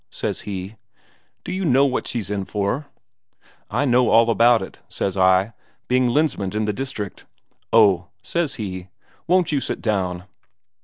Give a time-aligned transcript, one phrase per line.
[0.09, 0.77] says he.
[1.43, 2.87] 'Do you know what she's in for?'
[3.69, 5.53] 'I know all about it,' says I,
[5.87, 7.25] 'being Lensmand in the district.'
[7.71, 8.87] 'Oh,' says he,
[9.27, 10.23] 'won't you sit down?'